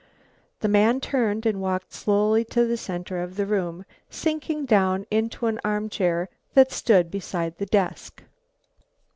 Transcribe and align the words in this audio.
The 0.61 0.67
man 0.67 0.99
turned 0.99 1.45
and 1.45 1.61
walked 1.61 1.93
slowly 1.93 2.43
to 2.45 2.65
the 2.65 2.75
centre 2.75 3.21
of 3.21 3.35
the 3.35 3.45
room, 3.45 3.85
sinking 4.09 4.65
down 4.65 5.05
into 5.11 5.45
an 5.45 5.59
arm 5.63 5.89
chair 5.89 6.27
that 6.55 6.71
stood 6.71 7.11
beside 7.11 7.59
the 7.59 7.67
desk. 7.67 8.23